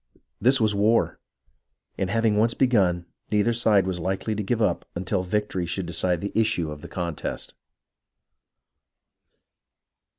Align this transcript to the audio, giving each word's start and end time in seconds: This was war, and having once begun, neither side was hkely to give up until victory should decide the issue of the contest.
This 0.41 0.59
was 0.59 0.73
war, 0.73 1.19
and 1.95 2.09
having 2.09 2.35
once 2.35 2.55
begun, 2.55 3.05
neither 3.29 3.53
side 3.53 3.85
was 3.85 3.99
hkely 3.99 4.35
to 4.35 4.41
give 4.41 4.59
up 4.59 4.83
until 4.95 5.21
victory 5.21 5.67
should 5.67 5.85
decide 5.85 6.21
the 6.21 6.31
issue 6.33 6.71
of 6.71 6.81
the 6.81 6.87
contest. 6.87 7.53